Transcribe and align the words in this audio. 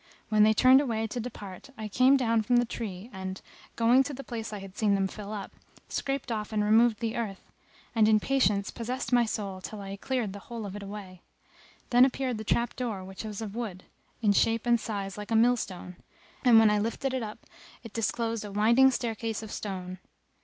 When 0.29 0.41
they 0.41 0.55
turned 0.55 0.81
away 0.81 1.05
to 1.05 1.19
depart, 1.19 1.69
I 1.77 1.87
came 1.87 2.17
down 2.17 2.41
from 2.41 2.55
the 2.57 2.65
tree 2.65 3.11
and, 3.13 3.39
going 3.75 4.01
to 4.05 4.15
the 4.15 4.23
place 4.23 4.51
I 4.51 4.57
had 4.57 4.75
seen 4.75 4.95
them 4.95 5.07
fill 5.07 5.31
up, 5.31 5.51
scraped 5.89 6.31
off 6.31 6.51
and 6.51 6.63
removed 6.63 7.01
the 7.01 7.15
earth; 7.15 7.51
and 7.93 8.07
in 8.07 8.19
patience 8.19 8.71
possessed 8.71 9.13
my 9.13 9.25
soul 9.25 9.61
till 9.61 9.79
I 9.79 9.91
had 9.91 10.01
cleared 10.01 10.33
the 10.33 10.39
whole 10.39 10.65
of 10.65 10.75
it 10.75 10.81
away. 10.81 11.21
Then 11.91 12.03
appeared 12.03 12.39
the 12.39 12.43
trap 12.43 12.75
door 12.75 13.03
which 13.03 13.23
was 13.23 13.43
of 13.43 13.53
wood, 13.55 13.83
in 14.23 14.33
shape 14.33 14.65
and 14.65 14.79
size 14.79 15.19
like 15.19 15.29
a 15.29 15.35
millstone; 15.35 15.97
and 16.43 16.57
when 16.57 16.71
I 16.71 16.79
lifted 16.79 17.13
it 17.13 17.21
up 17.21 17.45
it 17.83 17.93
disclosed 17.93 18.43
a 18.43 18.51
winding 18.51 18.89
staircase 18.89 19.43
of 19.43 19.51
stone. 19.51 19.99